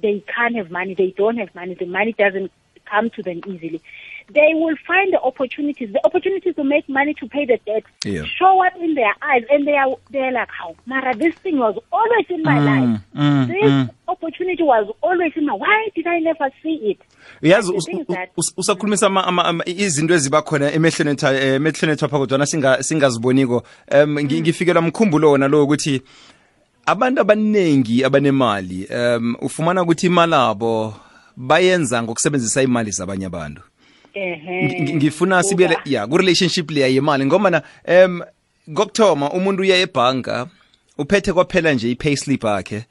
they 0.00 0.20
can't 0.34 0.56
have 0.56 0.70
money, 0.70 0.94
they 0.94 1.10
don't 1.16 1.36
have 1.36 1.54
money, 1.54 1.74
the 1.74 1.86
money 1.86 2.12
doesn't 2.12 2.50
come 2.86 3.10
to 3.10 3.22
them 3.22 3.40
easily, 3.46 3.82
they 4.32 4.52
will 4.54 4.76
find 4.86 5.12
the 5.12 5.20
opportunities, 5.20 5.90
the 5.92 6.00
opportunities 6.04 6.54
to 6.56 6.64
make 6.64 6.86
money 6.88 7.14
to 7.14 7.26
pay 7.28 7.44
the 7.46 7.58
debt, 7.66 7.84
Yeah. 8.04 8.24
show 8.38 8.54
up 8.66 8.74
in 8.80 8.94
their 8.94 9.14
eyes, 9.22 9.44
and 9.50 9.66
they 9.66 9.76
are 9.76 9.96
they're 10.10 10.32
like, 10.32 10.50
"How, 10.58 10.74
Mara, 10.86 11.14
this 11.14 11.34
thing 11.42 11.58
was 11.58 11.74
always 11.92 12.26
in 12.28 12.42
my 12.42 12.58
life. 12.60 13.00
mm, 13.14 13.46
this 13.46 13.70
mm. 13.70 13.88
opportunity 14.08 14.62
was 14.62 14.86
always 15.02 15.32
in 15.36 15.46
my. 15.46 15.54
Why 15.54 15.88
did 15.94 16.06
I 16.06 16.18
never 16.20 16.50
see 16.62 16.76
it?" 16.92 16.98
yazi 17.42 17.72
The 17.72 17.76
us- 17.78 17.84
thing 17.86 18.00
is 18.00 18.06
that- 18.06 18.30
us- 18.36 18.52
usakhulumisa 18.56 19.06
ama- 19.06 19.24
ama- 19.26 19.44
ama- 19.44 19.64
izinto 19.66 20.14
eziba 20.14 20.42
khona 20.42 20.72
emehlweni 20.72 21.10
ethu 21.10 21.26
eh, 21.26 21.54
emehlweni 21.54 21.92
ethu 21.92 22.04
apha 22.04 22.18
kodwana 22.18 22.44
singa- 22.46 22.82
singaziboniko 22.82 23.62
um 23.92 24.18
ngi- 24.18 24.40
ngifikelwa 24.40 24.82
mkhumbulo 24.82 25.30
wona 25.30 25.48
lo 25.48 25.64
ukuthi 25.64 26.02
abantu 26.86 27.20
abaningi 27.20 28.04
abanemali 28.04 28.88
um 28.96 29.36
ufumana 29.40 29.82
ukuthi 29.82 30.06
imali 30.06 30.34
abo 30.34 30.94
bayenza 31.36 32.02
ngokusebenzisa 32.02 32.62
imali 32.62 32.90
zabanye 32.90 33.26
abantu 33.26 33.62
ehe 33.62 33.67
Ngi- 33.67 33.67
ngifuna 34.96 35.42
sibuyele 35.42 35.74
Kuba- 35.74 35.90
ya 35.90 36.06
ku-relationship 36.06 36.70
leya 36.70 36.86
yemali 36.88 37.26
ngoba 37.26 37.50
na 37.50 37.62
um 38.04 38.20
kokuthoma 38.74 39.30
umuntu 39.32 39.62
uya 39.62 39.76
ebhanka 39.76 40.46
uphethe 40.98 41.32
kwaphela 41.32 41.72
nje 41.72 41.90
i-payslip 41.90 42.44
akhe 42.44 42.84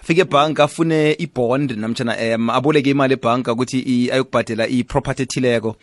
afike 0.00 0.20
ebhanka 0.20 0.64
afune 0.64 1.12
i-bond 1.18 1.70
namtshana 1.70 2.16
um 2.36 2.50
aboleke 2.50 2.90
imali 2.90 3.14
ebhanka 3.14 3.52
ukuthi 3.52 3.78
i- 3.78 4.10
ayokubhadela 4.10 4.68
i-property 4.68 5.22
ethileko. 5.22 5.76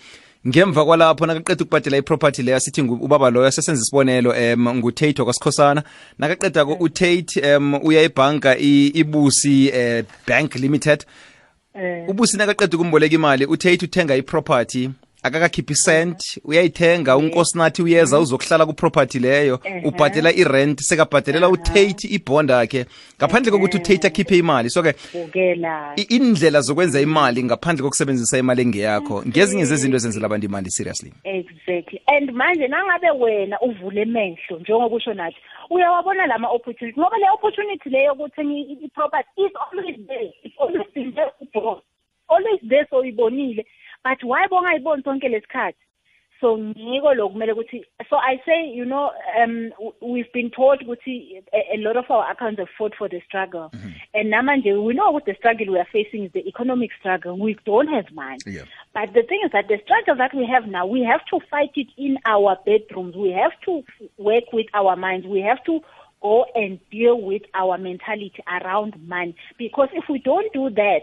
Ngemva 0.47 0.85
kwalapho 0.85 1.25
nakaqeda 1.25 1.63
ukubhadela 1.63 1.97
i-property 1.97 2.43
leyo 2.43 2.59
sithi 2.59 2.81
ngu- 2.83 3.03
ubaba 3.05 3.29
loyo 3.29 3.51
sesenza 3.51 3.81
isibonelo 3.81 4.31
um 4.31 4.69
ngutate 4.77 5.21
wakwasikhosana 5.21 5.83
nakaqeda-ko 6.19 6.73
utate 6.79 7.55
um 7.57 7.73
uya 7.83 8.01
ebhanka 8.01 8.57
i- 8.57 8.87
ibusi 8.93 9.71
um 9.71 10.03
bank 10.27 10.55
limited. 10.55 11.05
ubusina 12.07 12.45
kaqeda 12.45 12.77
kumboleka 12.77 13.15
imali 13.15 13.45
uthe 13.45 13.73
ithi 13.73 13.85
uthenga 13.85 14.15
iproperty 14.15 14.89
akakakhiphi 15.23 15.75
cent 15.75 16.17
uyayithenga 16.45 17.17
unkosinathi 17.17 17.81
uyeza 17.83 18.19
uzokuhlala 18.19 18.65
kuproperty 18.65 19.19
leyo 19.19 19.59
Ehe. 19.63 19.87
ubhadela 19.87 20.31
irent 20.33 20.79
sekabhadelela 20.81 21.49
utate 21.49 22.07
ibond 22.07 22.51
akhe. 22.51 22.85
Ngaphandle 23.17 23.51
kokuthi 23.51 23.77
utate 23.77 24.07
akhiphe 24.07 24.37
imali 24.37 24.69
so 24.69 24.83
ke 24.83 24.93
bukela. 25.13 25.93
i- 25.97 26.07
indlela 26.15 26.61
zokwenza 26.61 27.01
imali 27.01 27.43
ngaphandle 27.43 27.83
kokusebenzisa 27.83 28.37
imali 28.37 28.61
engeyakho 28.61 29.23
ngezinye 29.27 29.65
zezinto 29.65 29.95
ezenzela 29.97 30.25
abantu 30.25 30.45
imali 30.45 30.71
seriously. 30.71 31.13
Exactly. 31.23 32.01
And 32.07 32.31
manje 32.31 32.67
nangabe 32.67 33.11
wena 33.11 33.57
uvule 33.61 34.01
emehlo 34.01 34.59
njengoba 34.59 34.95
usho 34.95 35.13
nathi 35.13 35.37
uyawabona 35.69 36.27
lama 36.27 36.47
opportunity 36.47 36.99
ngoba 36.99 37.17
le 37.17 37.25
opportunity 37.33 37.89
leyo 37.89 38.05
yokuthenga 38.05 38.53
i- 38.53 38.61
i- 38.73 38.85
i-property 38.85 39.41
is 39.45 39.51
always 39.71 39.97
there 40.07 40.33
it's 40.43 40.55
always 40.59 40.87
been 40.95 41.13
there 41.13 41.31
bro 41.53 41.81
always 42.29 42.61
there 42.69 42.87
so 42.89 42.97
uyibonile. 42.97 43.65
But 44.03 44.23
why 44.23 44.47
bongayiboni 44.47 45.03
sonke 45.03 45.29
lesikhathi 45.29 45.77
so 46.41 46.57
ngiko 46.57 47.13
lokumele 47.13 47.51
ukuthi 47.51 47.85
so 48.09 48.17
i 48.17 48.37
say 48.45 48.69
you 48.69 48.85
know 48.85 49.11
um 49.41 49.71
we've 50.01 50.31
been 50.33 50.49
taught 50.49 50.81
ukuthi 50.81 51.43
a, 51.53 51.75
a 51.75 51.77
lot 51.77 51.99
of 51.99 52.09
our 52.11 52.31
accounts 52.31 52.59
have 52.59 52.69
fought 52.77 52.95
for 52.95 53.09
the 53.09 53.21
struggle. 53.21 53.71
And 54.13 54.33
namanje 54.33 54.73
we 54.85 54.93
know 54.93 55.11
what 55.11 55.25
the 55.25 55.35
struggle 55.35 55.73
we 55.73 55.79
are 55.79 55.87
facing 55.91 56.23
is 56.23 56.31
the 56.31 56.47
economic 56.47 56.91
struggle. 56.99 57.37
We 57.37 57.57
don't 57.65 57.89
have 57.89 58.11
money. 58.13 58.39
Yeah. 58.45 58.63
but 58.93 59.13
the 59.13 59.23
thing 59.23 59.41
is 59.45 59.51
that 59.51 59.67
the 59.67 59.79
struggle 59.83 60.15
that 60.15 60.33
we 60.33 60.45
have 60.45 60.67
now 60.67 60.85
we 60.85 61.03
have 61.03 61.25
to 61.31 61.39
fight 61.49 61.71
it 61.75 61.87
in 61.97 62.17
our 62.25 62.57
bedrooms. 62.65 63.15
We 63.15 63.31
have 63.31 63.53
to 63.65 63.83
work 64.17 64.45
with 64.53 64.67
our 64.73 64.95
minds. 64.95 65.27
We 65.27 65.41
have 65.41 65.63
to 65.65 65.81
go 66.21 66.45
and 66.55 66.79
deal 66.91 67.19
with 67.21 67.43
our 67.53 67.77
mentality 67.77 68.43
around 68.47 68.95
money. 69.07 69.35
Because 69.57 69.89
if 69.93 70.05
we 70.09 70.19
don't 70.19 70.51
do 70.53 70.69
that 70.69 71.01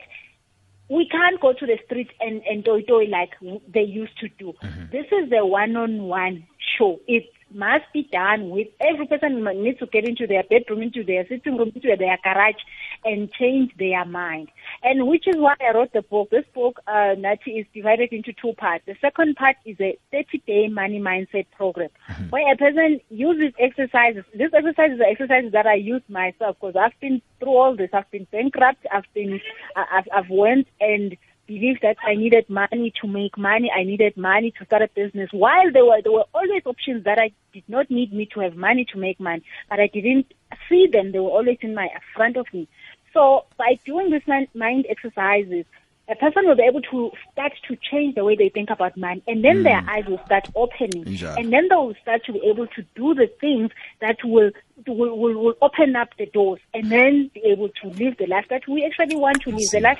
we 0.88 1.08
can't 1.08 1.40
go 1.40 1.52
to 1.52 1.66
the 1.66 1.78
street 1.84 2.10
and, 2.20 2.42
and 2.48 2.64
toy 2.64 2.82
toy 2.82 3.04
like 3.04 3.30
they 3.72 3.82
used 3.82 4.18
to 4.20 4.28
do. 4.38 4.52
Mm-hmm. 4.62 4.84
This 4.92 5.06
is 5.06 5.30
the 5.30 5.44
one 5.44 5.76
on 5.76 6.04
one 6.04 6.46
show. 6.78 7.00
It 7.06 7.24
must 7.52 7.84
be 7.92 8.08
done 8.12 8.50
with 8.50 8.68
every 8.80 9.06
person 9.06 9.44
needs 9.62 9.78
to 9.78 9.86
get 9.86 10.06
into 10.06 10.26
their 10.26 10.42
bedroom, 10.42 10.82
into 10.82 11.04
their 11.04 11.26
sitting 11.28 11.56
room, 11.56 11.72
into 11.74 11.96
their 11.96 12.18
garage 12.22 12.60
and 13.04 13.32
change 13.32 13.72
their 13.78 14.04
mind. 14.04 14.48
And 14.82 15.06
which 15.06 15.26
is 15.28 15.36
why 15.36 15.54
I 15.60 15.74
wrote 15.74 15.92
the 15.92 16.02
book. 16.02 16.30
This 16.30 16.44
book, 16.54 16.80
uh, 16.86 17.14
Nati, 17.16 17.52
is 17.52 17.66
divided 17.72 18.12
into 18.12 18.32
two 18.32 18.52
parts. 18.54 18.84
The 18.86 18.96
second 19.00 19.36
part 19.36 19.56
is 19.64 19.76
a 19.80 19.98
30 20.10 20.42
day 20.46 20.68
money 20.68 21.00
mindset 21.00 21.46
program 21.56 21.90
where 22.30 22.52
a 22.52 22.56
person 22.56 23.00
uses 23.10 23.52
exercises. 23.58 24.24
This 24.34 24.50
exercise 24.52 24.92
is 24.92 24.98
the 24.98 25.06
exercises 25.08 25.52
that 25.52 25.66
I 25.66 25.74
use 25.74 26.02
myself 26.08 26.56
because 26.60 26.76
I've 26.76 26.98
been 27.00 27.22
through 27.38 27.56
all 27.56 27.76
this. 27.76 27.90
I've 27.92 28.10
been 28.10 28.26
bankrupt. 28.32 28.86
I've 28.92 29.06
been, 29.14 29.40
I've, 29.76 30.08
I've 30.14 30.30
went 30.30 30.66
and 30.80 31.16
believed 31.46 31.82
that 31.82 31.96
I 32.04 32.14
needed 32.14 32.48
money 32.48 32.92
to 33.00 33.08
make 33.08 33.36
money. 33.38 33.70
I 33.74 33.84
needed 33.84 34.16
money 34.16 34.52
to 34.58 34.64
start 34.64 34.82
a 34.82 34.88
business. 34.88 35.30
While 35.32 35.70
there 35.72 35.84
were 35.84 36.00
there 36.02 36.12
were 36.12 36.26
always 36.34 36.62
options 36.64 37.04
that 37.04 37.18
I 37.18 37.32
did 37.52 37.64
not 37.68 37.90
need 37.90 38.12
me 38.12 38.26
to 38.34 38.40
have 38.40 38.56
money 38.56 38.84
to 38.92 38.98
make 38.98 39.18
money, 39.20 39.42
but 39.70 39.80
I 39.80 39.86
didn't 39.86 40.32
see 40.68 40.86
them. 40.86 41.12
They 41.12 41.18
were 41.18 41.30
always 41.30 41.58
in 41.60 41.74
my 41.74 41.88
front 42.14 42.36
of 42.36 42.46
me. 42.52 42.68
So 43.12 43.46
by 43.56 43.78
doing 43.84 44.10
this 44.10 44.26
mind, 44.26 44.48
mind 44.54 44.86
exercises, 44.88 45.64
a 46.08 46.14
person 46.14 46.46
will 46.46 46.54
be 46.54 46.62
able 46.62 46.82
to 46.82 47.10
start 47.32 47.52
to 47.66 47.76
change 47.90 48.14
the 48.14 48.24
way 48.24 48.36
they 48.36 48.48
think 48.48 48.70
about 48.70 48.96
money, 48.96 49.22
and 49.26 49.44
then 49.44 49.62
their 49.62 49.80
hmm. 49.80 49.88
eyes 49.88 50.06
will 50.06 50.20
start 50.24 50.48
opening, 50.54 51.04
Njalo. 51.04 51.36
and 51.36 51.52
then 51.52 51.66
they 51.68 51.74
will 51.74 51.96
start 52.00 52.24
to 52.26 52.32
be 52.32 52.40
able 52.44 52.66
to 52.68 52.82
do 52.94 53.14
the 53.14 53.26
things 53.40 53.70
that 54.00 54.16
will 54.22 54.50
will, 54.86 55.18
will, 55.18 55.34
will 55.34 55.54
open 55.62 55.96
up 55.96 56.10
the 56.16 56.26
doors, 56.26 56.60
and 56.74 56.90
then 56.90 57.30
be 57.34 57.40
able 57.44 57.68
to 57.70 57.88
live 57.88 58.16
the 58.18 58.26
life 58.26 58.46
that 58.50 58.68
we 58.68 58.84
actually 58.84 59.16
want 59.16 59.42
to 59.42 59.50
live, 59.50 59.70
the 59.70 59.80
life 59.80 59.98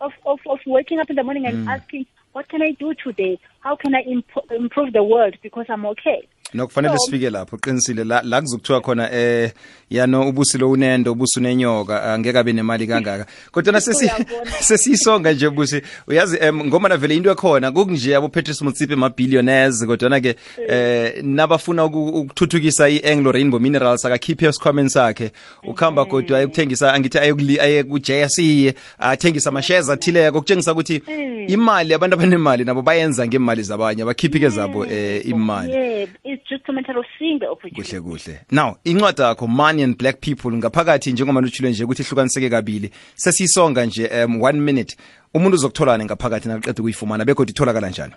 of 0.00 0.12
of, 0.26 0.40
of, 0.46 0.58
waking 0.66 1.00
up 1.00 1.10
in 1.10 1.16
the 1.16 1.22
morning 1.22 1.46
and 1.46 1.66
mm. 1.66 1.70
asking, 1.70 2.06
what 2.32 2.48
can 2.48 2.62
I 2.62 2.72
do 2.72 2.94
today? 2.94 3.38
How 3.60 3.76
can 3.76 3.94
I 3.94 4.00
imp- 4.00 4.50
improve 4.50 4.92
the 4.92 5.02
world 5.02 5.36
because 5.42 5.66
I'm 5.68 5.86
okay? 5.86 6.28
Nokufanele 6.54 6.98
sifike 6.98 7.30
lapho 7.30 7.56
qinisile 7.56 8.04
la, 8.04 8.22
la 8.22 8.40
kuzokuthiwa 8.40 8.80
khona 8.80 9.12
eh 9.12 9.52
yano 9.90 10.28
ubusi 10.28 10.58
lo 10.58 10.70
unendo 10.70 11.12
ubusi 11.12 11.38
unenyoka 11.40 12.02
angeke 12.14 12.38
abe 12.38 12.52
nemali 12.52 12.86
kangaka. 12.86 13.26
Kodwa 13.50 13.80
sesi 13.80 14.04
Uyabona. 14.04 14.50
sesisonga 14.60 15.32
nje 15.32 15.50
busi 15.50 15.82
uyazi 16.08 16.38
em 16.40 16.64
ngoma 16.66 16.88
na 16.88 16.96
vele 16.96 17.16
into 17.16 17.30
ekhona 17.30 17.72
kukunje 17.72 18.16
abo 18.16 18.28
Patrice 18.28 18.64
Mutsipe 18.64 18.96
ma 18.96 19.08
billionaires 19.10 19.84
kodwa 19.86 20.20
ke 20.20 20.36
eh. 20.68 21.22
nabafuna 21.22 21.84
uku- 21.84 22.08
ukuthuthukisa 22.08 22.88
iAnglo 22.88 23.32
Rainbow 23.32 23.60
Minerals 23.60 24.04
akakhiphe 24.04 24.46
esikhwameni 24.46 24.90
sakhe. 24.90 25.30
Ukhamba 25.64 26.04
kodwa 26.04 26.38
ayekuthengisa 26.38 26.92
angithi 26.94 27.18
ayekuli 27.18 27.60
aye 27.60 27.82
ku 27.84 27.98
JSE 27.98 28.74
athengisa 28.98 29.48
ama 29.50 29.62
shares 29.62 29.88
athileko 29.88 30.38
kutshengisa 30.40 30.72
ukuthi 30.72 31.02
Mm. 31.08 31.44
imali 31.48 31.94
abantu 31.94 32.14
abanemali 32.14 32.64
nabo 32.64 32.82
bayenza 32.82 33.26
ngemali 33.26 33.62
zabanye 33.62 34.02
abakhiphike 34.02 34.48
zabo 34.48 34.86
eh 34.86 35.26
imali. 35.28 36.08
Just 36.48 36.68
a 36.68 36.72
matter 36.72 36.98
of 36.98 37.06
seeing 37.18 37.38
the 37.38 37.46
opportunity. 37.46 37.82
kuhle 37.82 38.00
kuhle 38.00 38.40
now 38.50 38.76
incwadi 38.84 39.22
yakho 39.22 39.46
money 39.46 39.82
and 39.82 39.98
black 39.98 40.20
people 40.20 40.50
ngaphakathi 40.52 41.12
njengoba 41.12 41.40
utshilo 41.40 41.70
nje 41.70 41.84
ukuthi 41.84 42.02
ihlukaniseke 42.02 42.50
kabili 42.50 42.90
sesiyisonga 43.14 43.86
nje 43.86 44.24
um 44.24 44.42
one 44.42 44.60
minute 44.60 44.96
umuntu 45.34 45.54
uzokutholani 45.54 46.04
ngaphakathi 46.04 46.48
nakaqeda 46.48 46.80
ukuyifumana 46.80 47.24
begodwa 47.24 47.50
itholakala 47.50 47.88
njani 47.88 48.14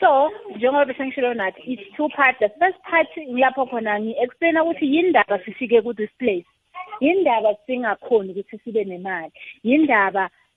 So, 0.00 0.30
njengoba 0.56 0.84
besengishilo 0.84 1.34
nathi, 1.34 1.62
it's 1.66 1.96
two 1.96 2.08
parts. 2.08 2.38
The 2.38 2.48
first 2.60 2.78
part 2.90 3.08
ngilapho 3.18 3.66
khona 3.66 4.00
ngi-explaina 4.00 4.62
ukuthi 4.62 4.94
yindaba 4.94 5.38
sifike 5.44 5.82
ku 5.82 5.92
this 5.94 6.10
place. 6.18 6.46
Yindaba 7.00 7.56
singakhoni 7.66 8.30
ukuthi 8.30 8.58
sibe 8.64 8.84
nemali. 8.84 9.32
Yindaba 9.64 10.28
si 10.28 10.28
singana 10.28 10.47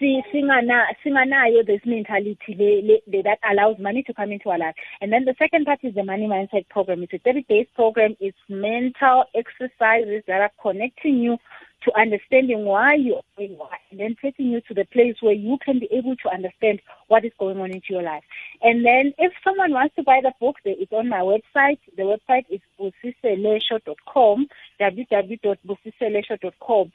singanayo 0.00 1.66
this 1.66 1.80
mentality 1.84 2.38
le, 2.48 2.82
le, 2.82 2.98
le 3.06 3.22
that 3.22 3.38
allows 3.50 3.78
money 3.78 4.02
to 4.02 4.14
come 4.14 4.32
into 4.32 4.50
our 4.50 4.58
life. 4.58 4.74
And 5.00 5.12
then 5.12 5.24
the 5.24 5.34
second 5.38 5.66
part 5.66 5.80
is 5.82 5.94
the 5.94 6.04
money 6.04 6.26
mindset 6.26 6.68
program. 6.68 7.02
It's 7.02 7.12
a 7.12 7.18
30 7.18 7.42
days 7.48 7.66
program. 7.74 8.16
It's 8.20 8.38
mental 8.48 9.24
exercises 9.34 10.22
that 10.26 10.40
are 10.40 10.50
connecting 10.60 11.18
you 11.18 11.38
to 11.84 11.92
understanding 11.98 12.64
why 12.64 12.94
you 12.94 13.16
are 13.16 13.22
doing 13.36 13.56
what, 13.56 13.78
and 13.90 14.00
then 14.00 14.16
taking 14.20 14.46
you 14.46 14.60
to 14.62 14.74
the 14.74 14.84
place 14.86 15.14
where 15.20 15.34
you 15.34 15.56
can 15.64 15.78
be 15.78 15.88
able 15.92 16.16
to 16.16 16.28
understand 16.28 16.80
what 17.06 17.24
is 17.24 17.30
going 17.38 17.60
on 17.60 17.70
into 17.70 17.86
your 17.90 18.02
life. 18.02 18.24
And 18.62 18.84
then 18.84 19.14
if 19.16 19.32
someone 19.44 19.70
wants 19.72 19.94
to 19.96 20.02
buy 20.02 20.20
the 20.22 20.32
book, 20.40 20.56
it's 20.64 20.92
on 20.92 21.08
my 21.08 21.20
website. 21.20 21.78
The 21.96 22.02
website 22.02 22.46
is 22.50 22.60
busiselesho.com, 22.80 24.48
www.busiselesho.com. 24.80 26.92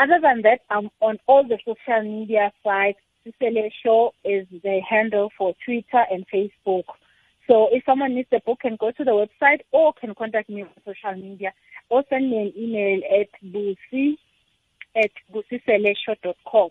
Other 0.00 0.18
than 0.22 0.40
that, 0.42 0.60
I'm 0.70 0.88
on 1.00 1.18
all 1.26 1.46
the 1.46 1.58
social 1.58 2.02
media 2.02 2.50
sites. 2.64 2.98
Sisele 3.26 3.70
Show 3.84 4.14
is 4.24 4.46
the 4.50 4.80
handle 4.88 5.30
for 5.36 5.54
Twitter 5.62 6.04
and 6.10 6.24
Facebook. 6.32 6.84
So 7.46 7.68
if 7.70 7.84
someone 7.84 8.14
needs 8.14 8.28
the 8.30 8.40
book, 8.46 8.60
can 8.60 8.76
go 8.80 8.92
to 8.92 9.04
the 9.04 9.10
website 9.10 9.60
or 9.72 9.92
can 9.92 10.14
contact 10.14 10.48
me 10.48 10.62
on 10.62 10.70
social 10.86 11.20
media 11.20 11.52
or 11.90 12.02
send 12.08 12.30
me 12.30 12.38
an 12.38 12.52
email 12.56 13.02
at 13.20 13.28
busi 13.44 14.16
at 14.96 15.10
busiselesho.com. 15.34 16.70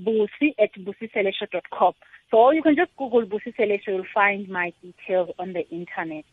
Busi 0.00 0.54
at 0.58 0.72
busiselesho.com. 0.72 1.92
So 2.30 2.52
you 2.52 2.62
can 2.62 2.74
just 2.74 2.96
Google 2.96 3.26
Busi 3.26 3.54
Selesho, 3.54 3.88
you'll 3.88 4.04
find 4.14 4.48
my 4.48 4.72
details 4.80 5.28
on 5.38 5.52
the 5.52 5.68
internet. 5.68 6.24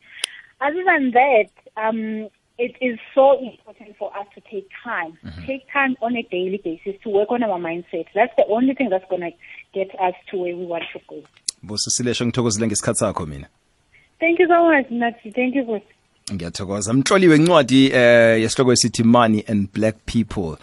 Other 0.61 0.85
than 0.85 1.11
that, 1.11 1.49
um, 1.75 2.29
it 2.59 2.75
is 2.81 2.99
so 3.15 3.25
important 3.39 3.97
for 3.97 4.11
us 4.19 4.27
to 4.35 4.41
take 4.41 4.67
time. 4.83 5.17
Take 5.47 5.63
time 5.73 5.95
on 6.01 6.15
a 6.15 6.23
daily 6.23 6.59
basis 6.63 7.01
to 7.03 7.09
work 7.09 7.31
on 7.31 7.41
our 7.43 7.59
mindset. 7.59 8.05
That's 8.13 8.35
the 8.37 8.45
only 8.49 8.73
thing 8.75 8.89
that's 8.89 9.09
going 9.09 9.21
to 9.21 9.31
get 9.73 9.89
us 10.07 10.13
to 10.31 10.37
where 10.37 10.55
we 10.55 10.65
want 10.65 10.83
to 10.93 10.99
go. 11.09 11.23
busisilesho 11.63 12.25
ngithokozile 12.25 12.67
ngesikhathi 12.67 12.99
sakho 12.99 13.25
mina 13.25 13.47
Thank 14.19 14.39
you 14.39 14.47
so 14.47 14.65
much, 14.65 14.91
Nati. 14.91 15.31
Thank 15.31 15.55
you 15.55 15.65
for 15.65 15.81
ngiyathokoza 16.33 16.93
mhloliwe 16.93 17.35
incwadi 17.35 17.85
eh 17.93 18.41
yesihloko 18.41 18.73
esithi 18.73 19.03
money 19.03 19.43
and 19.47 19.67
black 19.73 19.95
people 20.05 20.57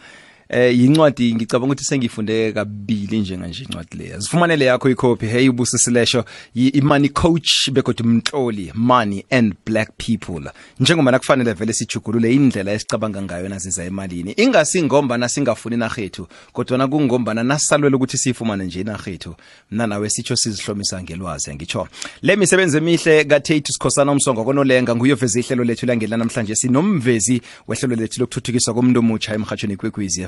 eh 0.48 0.78
yincwadi 0.78 1.34
ngicabanga 1.34 1.72
ukuthi 1.72 1.84
sengifunde 1.84 2.52
kabili 2.52 3.18
njenganje 3.18 3.62
incwadi 3.62 3.96
leya 3.96 4.18
zifumanele 4.18 4.64
yakho 4.64 4.90
icopy 4.90 5.26
hey 5.26 5.48
ubusi 5.48 5.78
silesho 5.78 6.24
i-money 6.54 7.08
coach 7.08 7.70
begodwa 7.72 8.06
umhloli 8.06 8.72
money 8.74 9.24
and 9.30 9.54
black 9.66 9.90
people. 9.96 10.50
Njengoba 10.80 11.10
nakufanele 11.10 11.52
vele 11.52 11.72
sijugulule 11.72 12.34
indlela 12.34 12.72
esicabanga 12.72 13.22
ngayo 13.22 13.48
naziza 13.48 13.84
emalini. 13.84 14.32
Ingasingombana 14.32 15.28
singafuni 15.28 15.74
inarhethu 15.74 16.26
kodwa 16.52 16.88
kungombana 16.88 17.42
nasalwele 17.42 17.96
ukuthi 17.96 18.18
siyifumane 18.18 18.64
nje 18.64 18.80
inarhethu. 18.80 19.34
Mna 19.70 19.86
nawe 19.86 20.10
sitsho 20.10 20.36
sizihlomisa 20.36 21.02
ngelwazi 21.02 21.54
ngitsho 21.54 21.88
le 22.22 22.36
misebenzi 22.36 22.76
emihle 22.76 23.24
katate 23.24 23.72
sikhosana 23.72 24.12
umsongo 24.12 24.44
konolenga 24.44 24.96
nguyoveza 24.96 25.40
ihlelo 25.40 25.64
lethu 25.64 25.86
langela 25.86 26.16
namhlanje. 26.16 26.54
Sinomvezi 26.54 27.42
wehlelo 27.68 27.96
lethu 27.96 28.20
lokuthuthukiswa 28.20 28.74
komuntu 28.74 29.00
omutsha 29.00 29.34
emhatshweni 29.34 29.76
kwekwezi 29.76 30.22